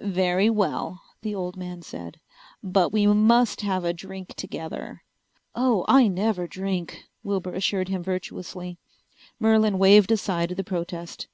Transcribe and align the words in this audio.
"Very 0.00 0.48
well," 0.48 1.02
the 1.22 1.34
old 1.34 1.56
man 1.56 1.82
said. 1.82 2.20
"But 2.62 2.92
we 2.92 3.04
must 3.08 3.62
have 3.62 3.84
a 3.84 3.92
drink 3.92 4.34
together." 4.34 5.02
"Oh, 5.56 5.84
I 5.88 6.06
never 6.06 6.46
drink," 6.46 7.02
Wilbur 7.24 7.54
assured 7.54 7.88
him 7.88 8.04
virtuously. 8.04 8.78
Merlin 9.40 9.80
waved 9.80 10.12
aside 10.12 10.50
the 10.50 10.62
protest. 10.62 11.26